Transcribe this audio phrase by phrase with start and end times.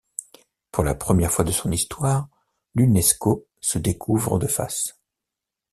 [0.71, 2.27] Pour la première fois de son histoire,
[2.73, 4.99] l’Unesco se découvre de face.